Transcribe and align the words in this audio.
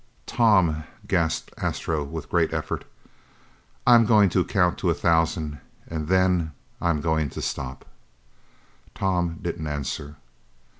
"Tom" 0.25 0.83
gasped 1.07 1.53
Astro 1.59 2.03
with 2.03 2.27
great 2.31 2.51
effort, 2.51 2.85
"I'm 3.85 4.07
going 4.07 4.29
to 4.31 4.43
count 4.43 4.79
to 4.79 4.89
a 4.89 4.95
thousand 4.95 5.59
and 5.87 6.07
then 6.07 6.53
I'm 6.81 7.01
going 7.01 7.29
to 7.29 7.39
stop." 7.43 7.85
Tom 8.95 9.37
didn't 9.43 9.67
answer. 9.67 10.15